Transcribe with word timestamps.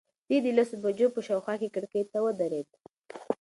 دی 0.27 0.37
د 0.45 0.47
لسو 0.57 0.75
بجو 0.83 1.07
په 1.15 1.21
شاوخوا 1.27 1.55
کې 1.61 1.73
کړکۍ 1.75 2.03
ته 2.11 2.17
ودرېد. 2.25 2.69